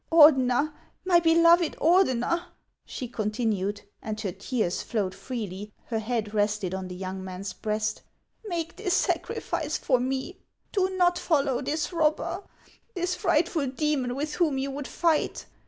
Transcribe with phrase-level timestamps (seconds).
[0.11, 0.73] Ordener,
[1.05, 2.45] my beloved Ordener!"
[2.87, 8.01] she continued,— and her tears flowed freely, her head rested on the young man's breast,
[8.49, 10.39] —"make this sacrifice for me.
[10.71, 12.41] Do not follow this rubber,
[12.95, 15.45] this frightful demon, with whom you would fight.